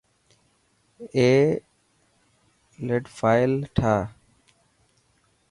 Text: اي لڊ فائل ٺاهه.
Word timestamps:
اي 1.15 1.29
لڊ 2.87 3.03
فائل 3.17 3.51
ٺاهه. 3.75 4.03